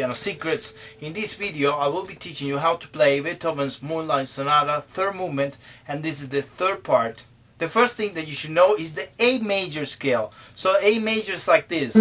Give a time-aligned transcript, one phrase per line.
[0.00, 0.72] Piano Secrets.
[0.98, 5.14] In this video I will be teaching you how to play Beethoven's Moonlight Sonata third
[5.14, 7.26] movement and this is the third part.
[7.58, 10.32] The first thing that you should know is the A major scale.
[10.54, 11.94] So A major is like this.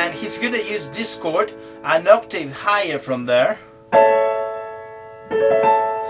[0.00, 1.52] And he's gonna use this chord
[1.82, 3.58] an octave higher from there.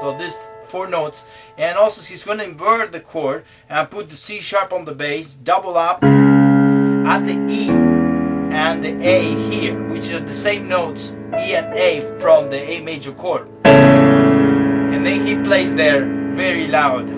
[0.00, 4.16] So this four notes and also he's going to invert the chord and put the
[4.16, 10.10] C sharp on the bass double up at the E and the A here which
[10.10, 13.48] are the same notes E and A from the A major chord.
[13.64, 17.08] And then he plays there very loud.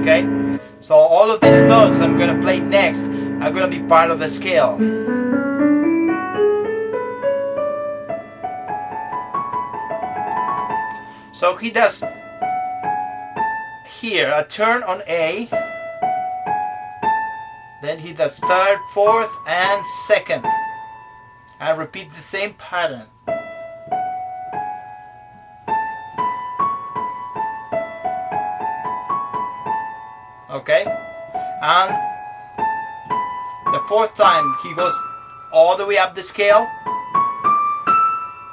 [0.00, 0.22] Okay?
[0.80, 3.04] So all of these notes I'm going to play next
[3.42, 4.76] are going to be part of the scale
[11.44, 12.02] So he does
[14.00, 15.46] here a turn on A,
[17.82, 20.42] then he does third, fourth, and second,
[21.60, 23.08] and repeats the same pattern.
[30.48, 30.86] Okay,
[31.60, 31.90] and
[33.66, 34.98] the fourth time he goes
[35.52, 36.66] all the way up the scale,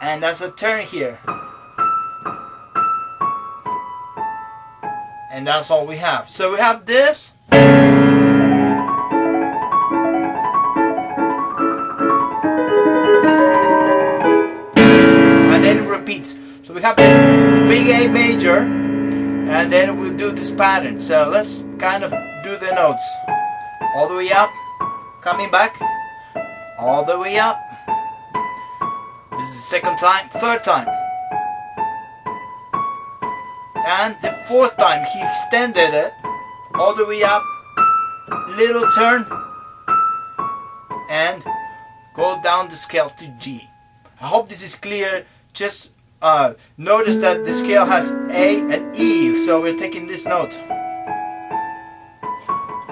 [0.02, 1.22] and that's a turn here.
[5.32, 6.30] And that's all we have.
[6.30, 7.34] So we have this.
[15.52, 16.36] And then it repeats.
[16.64, 21.00] So we have the big A major, and then we'll do this pattern.
[21.00, 22.12] So let's kind of
[22.44, 23.04] do the notes.
[23.96, 24.52] All the way up,
[25.22, 25.80] coming back,
[26.78, 27.58] all the way up.
[29.32, 31.01] This is the second time, third time.
[33.88, 36.14] And the fourth time he extended it
[36.76, 37.44] all the way up,
[38.50, 39.26] little turn,
[41.10, 41.44] and
[42.16, 43.68] go down the scale to G.
[44.20, 45.26] I hope this is clear.
[45.54, 50.54] Just uh, notice that the scale has A and E, so we're taking this note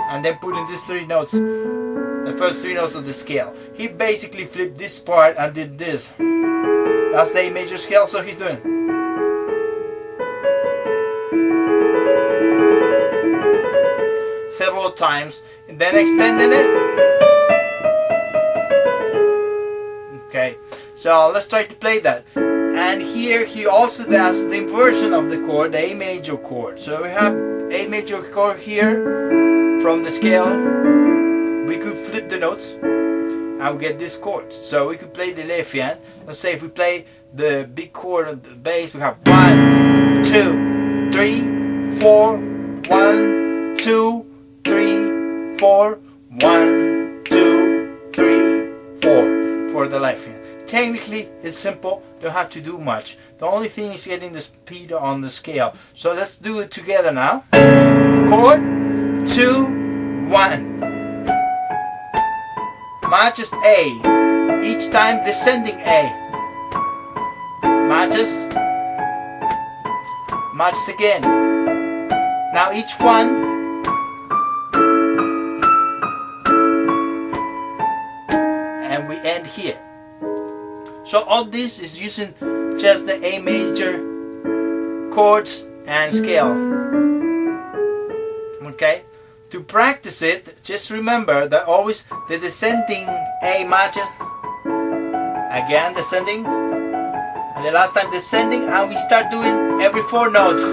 [0.09, 3.55] and then putting these three notes, the first three notes of the scale.
[3.75, 6.11] He basically flipped this part and did this.
[6.17, 8.59] That's the A major scale, so he's doing.
[14.99, 16.67] Times and then extending it.
[20.27, 20.57] Okay,
[20.95, 22.23] so let's try to play that.
[22.35, 26.79] And here he also does the inversion of the chord, the A major chord.
[26.79, 28.93] So we have A major chord here
[29.81, 30.49] from the scale.
[31.65, 34.53] We could flip the notes and we get this chord.
[34.53, 35.97] So we could play the Lefian.
[36.27, 41.09] Let's say if we play the big chord on the bass, we have one, two,
[41.11, 41.41] three,
[41.99, 42.37] four,
[42.87, 44.28] one, two,
[45.59, 45.99] four,
[46.39, 48.71] one, two, three,
[49.01, 50.27] four for the life
[50.65, 52.01] Technically, it's simple.
[52.21, 53.17] Don't have to do much.
[53.39, 55.75] The only thing is getting the speed on the scale.
[55.95, 57.43] So let's do it together now.
[58.29, 58.61] Chord,
[59.27, 59.65] two,
[60.29, 60.79] one.
[63.09, 63.89] Matches A.
[64.63, 66.01] Each time descending A.
[67.63, 68.37] Matches.
[70.53, 71.21] Matches again.
[72.53, 73.48] Now each one
[79.25, 79.79] end here.
[81.05, 82.33] So all this is using
[82.79, 83.97] just the A major
[85.11, 86.53] chords and scale.
[88.61, 89.03] Okay?
[89.49, 93.07] To practice it, just remember that always the descending
[93.41, 94.07] A matches.
[95.49, 96.45] Again descending.
[96.45, 100.63] And the last time descending and we start doing every four notes.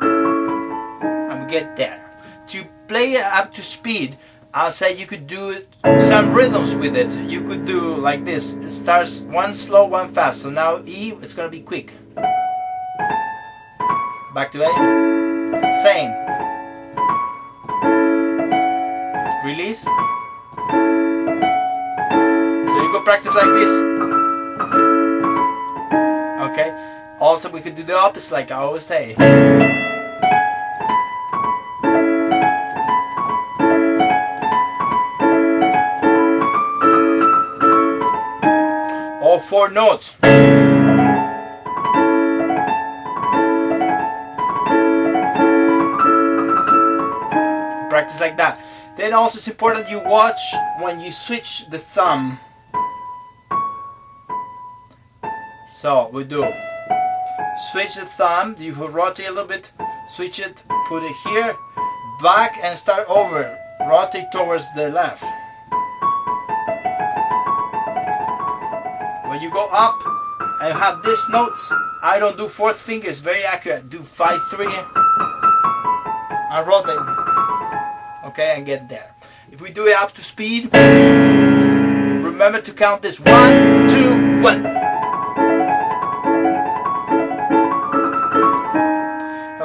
[0.00, 2.00] And we get there.
[2.48, 4.16] To play it up to speed,
[4.56, 7.14] I'll say you could do some rhythms with it.
[7.28, 8.54] You could do like this.
[8.54, 10.40] It starts one slow, one fast.
[10.40, 11.92] So now E, it's gonna be quick.
[14.34, 14.72] Back to A.
[15.84, 16.08] Same.
[19.44, 19.82] Release.
[19.84, 19.92] So
[22.80, 23.70] you could practice like this.
[26.48, 26.72] Okay.
[27.20, 29.84] Also, we could do the opposite, like I always say.
[39.56, 40.12] Four notes.
[47.88, 48.60] Practice like that.
[48.98, 50.42] Then also it's important you watch
[50.78, 52.38] when you switch the thumb.
[55.72, 56.44] So we do
[57.72, 59.72] switch the thumb, you rotate a little bit,
[60.14, 61.56] switch it, put it here,
[62.22, 63.58] back and start over.
[63.88, 65.24] Rotate towards the left.
[69.36, 70.00] When you go up
[70.62, 73.90] and have these notes, I don't do fourth fingers, very accurate.
[73.90, 76.96] Do five, three, and rotate.
[78.28, 79.14] Okay, and get there.
[79.52, 84.66] If we do it up to speed, remember to count this one, two, one.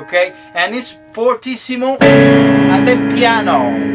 [0.04, 3.91] Okay, and it's fortissimo and then piano.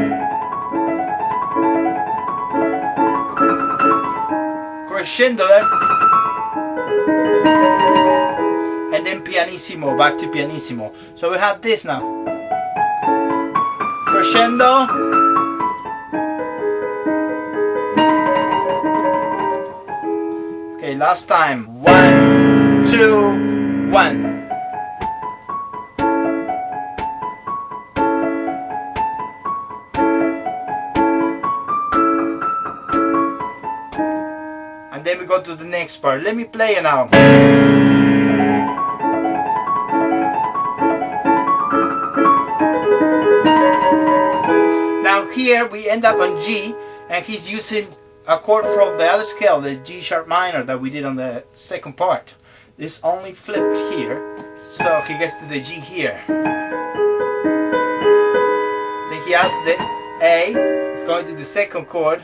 [5.06, 5.46] Crescendo.
[8.92, 10.92] And then pianissimo, back to pianissimo.
[11.14, 12.02] So we have this now.
[14.08, 14.90] Crescendo.
[20.74, 21.82] Okay, last time.
[21.82, 24.25] One, two, one.
[35.56, 36.22] The next part.
[36.22, 37.08] Let me play it now.
[45.02, 46.74] Now here we end up on G
[47.08, 47.88] and he's using
[48.26, 51.44] a chord from the other scale, the G sharp minor that we did on the
[51.54, 52.34] second part.
[52.76, 54.20] This only flipped here,
[54.70, 56.20] so he gets to the G here.
[59.08, 59.76] Then he has the
[60.22, 60.52] A,
[60.92, 62.22] it's going to the second chord,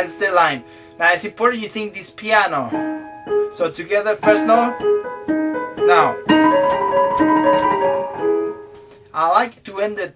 [0.00, 0.64] ends line.
[0.98, 2.70] Now it's important you think this piano.
[3.54, 4.76] So together, first note.
[5.86, 6.16] Now,
[9.12, 10.14] I like to end it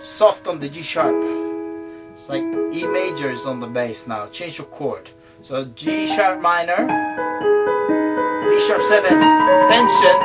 [0.00, 1.16] soft on the G sharp.
[2.14, 2.42] It's like
[2.72, 4.26] E major is on the bass now.
[4.26, 5.10] Change your chord.
[5.44, 6.82] So G sharp minor,
[8.48, 9.08] D sharp 7,
[9.72, 10.18] tension,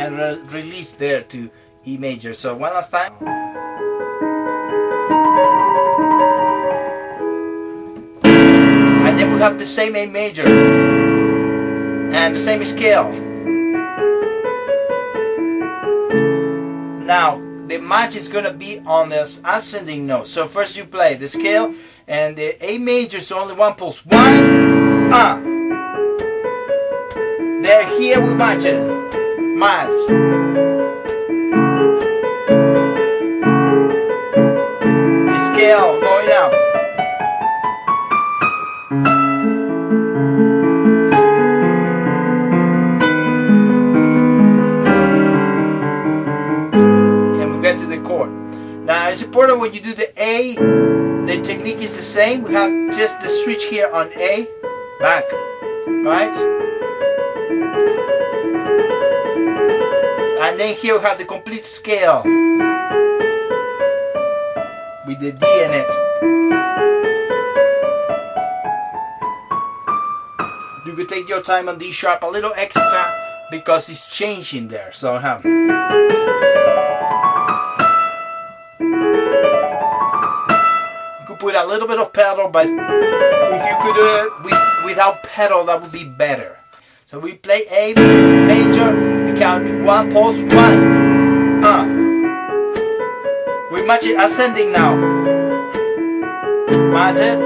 [0.00, 1.50] and re release there to
[1.86, 2.32] E major.
[2.32, 3.12] So one last time.
[9.42, 13.10] Have the same A major and the same scale.
[17.04, 20.28] Now the match is gonna be on this ascending note.
[20.28, 21.74] So first you play the scale
[22.06, 24.06] and the A major is only one pulse.
[24.06, 25.40] One, ah.
[27.62, 28.78] There, here we match it.
[29.58, 29.90] Match.
[35.52, 36.01] Scale
[49.62, 50.56] when you do the A,
[51.24, 52.42] the technique is the same.
[52.42, 54.48] We have just the switch here on A,
[54.98, 55.22] back,
[55.86, 56.34] right?
[60.42, 62.24] And then here we have the complete scale
[65.06, 65.90] with the D in it.
[70.84, 73.14] You could take your time on D sharp a little extra
[73.52, 74.90] because it's changing there.
[74.92, 75.44] So have.
[81.42, 85.64] Put a little bit of pedal, but if you could do it with, without pedal,
[85.64, 86.56] that would be better.
[87.06, 87.94] So we play A
[88.46, 91.64] major, we count one pulse, one.
[91.64, 91.84] Uh.
[93.72, 94.94] We match it ascending now.
[96.94, 97.40] Match it.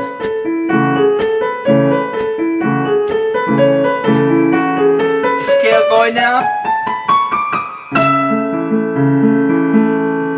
[5.46, 6.44] Scale going up.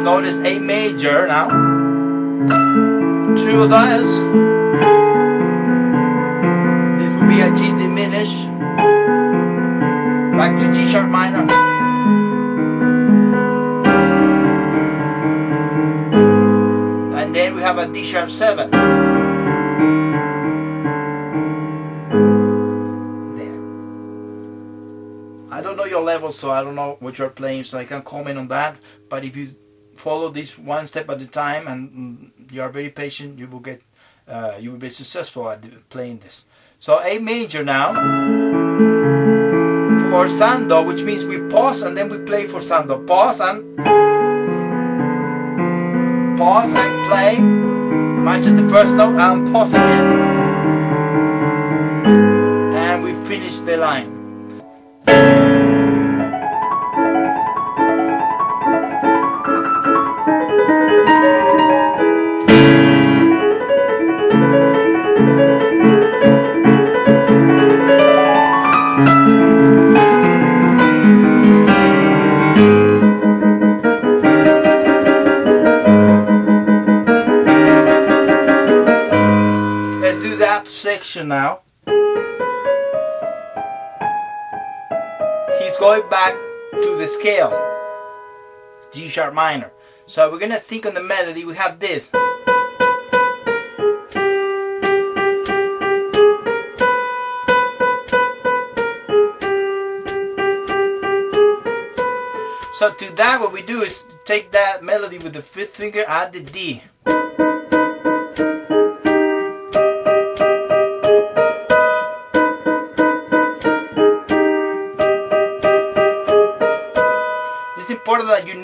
[0.04, 1.77] Notice A major now
[3.48, 4.12] two of those.
[6.98, 8.46] This will be a G diminished.
[10.36, 11.46] Back to G sharp minor.
[17.16, 18.70] And then we have a D sharp 7.
[23.38, 23.60] There.
[25.50, 28.04] I don't know your level, so I don't know what you're playing, so I can't
[28.04, 28.76] comment on that.
[29.08, 29.54] But if you
[29.98, 33.60] follow this one step at a time and mm, you are very patient, you will
[33.60, 33.82] get,
[34.26, 36.44] uh, you will be successful at playing this.
[36.78, 37.92] So A major now
[40.10, 43.06] forzando, which means we pause and then we play forzando.
[43.06, 43.76] Pause and
[46.38, 47.38] pause and play.
[47.40, 50.06] Matches the first note and pause again.
[52.74, 54.17] And we finish the line.
[87.08, 87.50] Scale,
[88.92, 89.72] G sharp minor.
[90.06, 91.44] So we're gonna think on the melody.
[91.44, 92.10] We have this.
[102.74, 106.32] So to that, what we do is take that melody with the fifth finger, add
[106.32, 106.82] the D.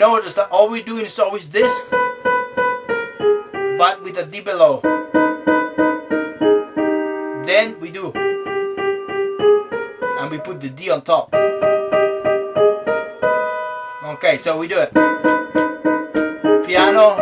[0.05, 1.81] notice that all we're doing is always this,
[3.77, 4.79] but with a D below.
[7.43, 8.11] Then we do,
[10.19, 11.33] and we put the D on top.
[14.13, 14.93] Okay, so we do it.
[16.67, 17.17] Piano.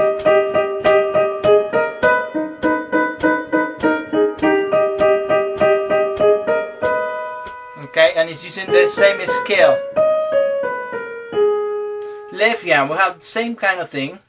[7.87, 9.92] Okay, and it's using the same scale.
[12.43, 14.19] Left hand, we have the same kind of thing.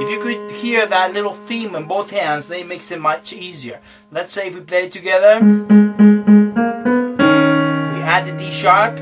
[0.00, 3.80] If you could hear that little theme in both hands, they makes it much easier.
[4.12, 5.46] Let's say if we play it together, we
[8.06, 9.00] add the D sharp,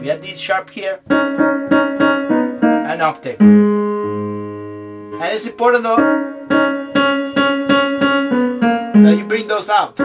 [0.00, 3.38] we add D sharp here, an octave.
[3.38, 6.33] And it's important though
[9.04, 9.18] that mm.
[9.18, 10.00] you bring those out.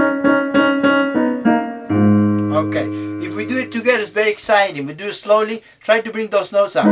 [2.59, 2.87] Okay,
[3.25, 4.85] if we do it together, it's very exciting.
[4.85, 6.87] We do it slowly, try to bring those notes out.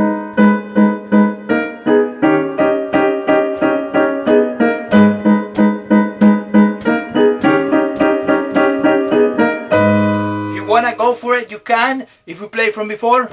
[10.49, 12.07] If you wanna go for it, you can.
[12.25, 13.29] If we play from before.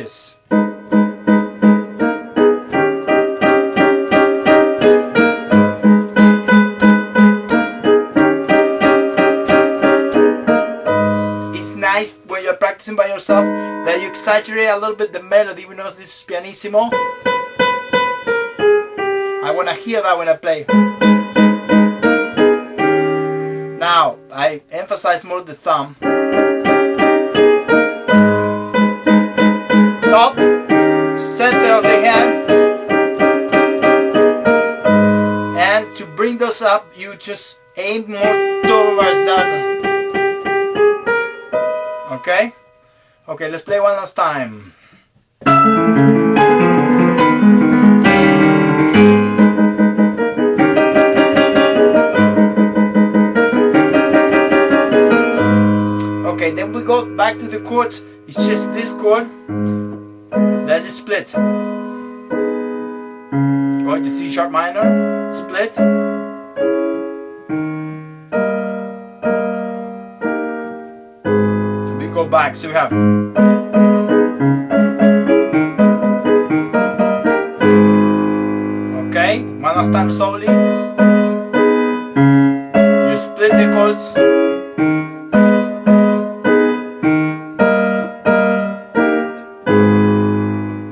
[0.00, 0.14] It's
[11.74, 13.44] nice when you're practicing by yourself
[13.86, 15.64] that you exaggerate a little bit the melody.
[15.64, 16.90] We know this is pianissimo.
[19.42, 20.64] I want to hear that when I play.
[23.78, 25.96] Now, I emphasize more the thumb.
[37.18, 39.46] Just aim more towards that.
[42.12, 42.52] Okay?
[43.28, 44.74] Okay, let's play one last time.
[56.26, 58.00] Okay, then we go back to the chords.
[58.26, 59.28] It's just this chord
[60.66, 61.32] that is split.
[63.84, 65.76] Going to C sharp minor, split.
[72.30, 72.92] Back, so we have.
[79.08, 80.46] Okay, one last time slowly.
[83.10, 84.14] You split the chords.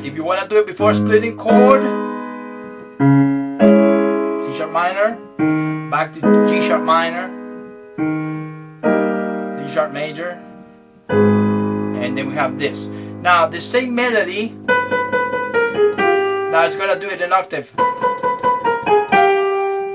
[0.04, 1.82] If you want to do it before splitting chord,
[4.42, 5.18] C sharp minor,
[5.90, 7.28] back to G sharp minor,
[9.58, 10.40] D sharp major,
[11.08, 12.86] and then we have this.
[13.22, 14.54] Now the same melody.
[16.50, 17.72] Now it's gonna do it an octave,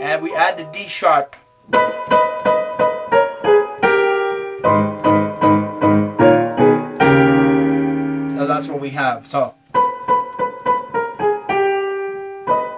[0.02, 1.36] and we add the D sharp.
[8.38, 9.26] So that's what we have.
[9.26, 9.56] So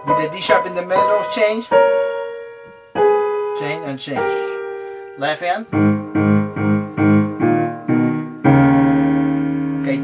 [0.05, 1.67] with the D sharp in the middle, change,
[3.59, 4.51] change, and change.
[5.17, 6.22] Left hand.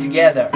[0.09, 0.49] Together.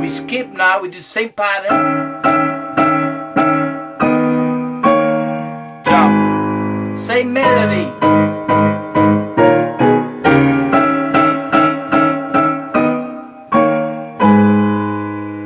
[0.00, 0.82] We skip now.
[0.82, 1.70] We do the same pattern.
[5.84, 6.98] Jump.
[6.98, 7.86] Same melody.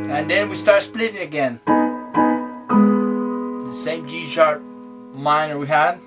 [0.08, 1.60] And then we start splitting again.
[3.68, 4.62] The same G sharp
[5.12, 6.00] minor we had.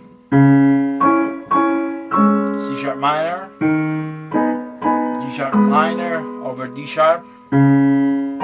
[5.54, 7.26] Minor over D sharp.
[7.52, 8.42] And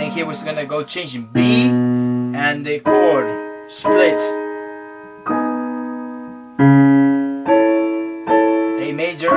[0.00, 4.20] then here we're gonna go changing B and the chord split.
[8.80, 9.30] A major.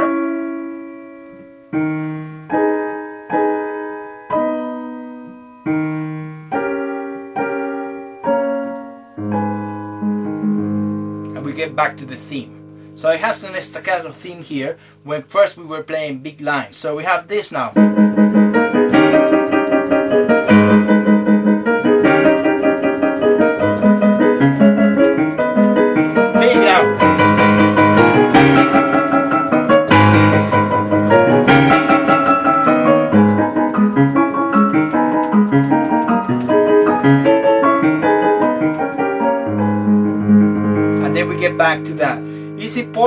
[11.35, 12.60] And we get back to the theme.
[13.01, 16.77] So it has an staccato theme here when first we were playing big lines.
[16.77, 18.00] So we have this now.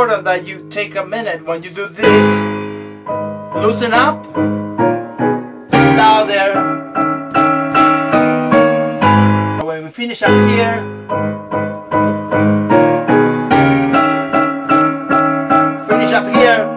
[0.05, 2.25] Important that you take a minute when you do this,
[3.57, 4.27] loosen up,
[5.73, 6.53] louder.
[9.65, 10.83] When we finish up here,
[15.89, 16.69] finish up here.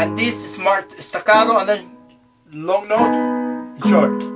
[0.00, 1.90] And this is marked staccato and then
[2.52, 4.31] long note, short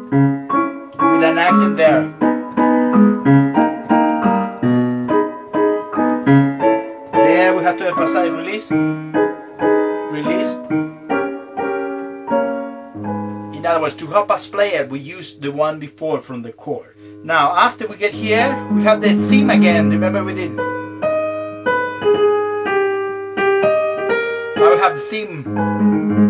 [8.71, 9.25] release,
[10.13, 10.53] release.
[13.57, 16.53] In other words, to help us play it, we use the one before from the
[16.53, 16.97] chord.
[17.25, 19.91] Now, after we get here, we have the theme again.
[19.91, 20.53] Remember we did.
[24.57, 26.26] Now we have the theme.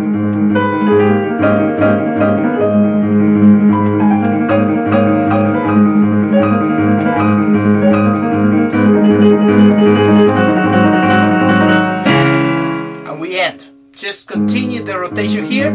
[14.16, 15.72] Just continue the rotation here.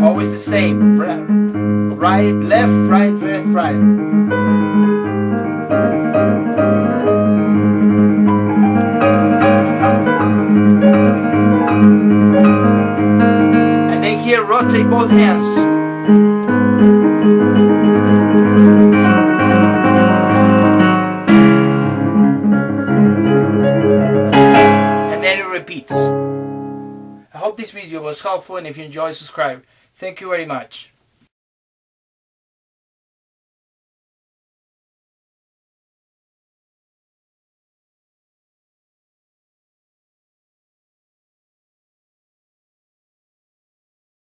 [0.00, 1.00] Always the same.
[1.00, 3.74] Right, left, right, left, right.
[13.90, 15.53] And then here, rotate both hands.
[28.34, 29.62] Helpful and if you enjoy subscribe.
[29.94, 30.93] Thank you very much.